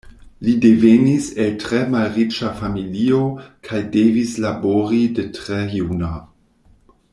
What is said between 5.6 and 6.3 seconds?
juna.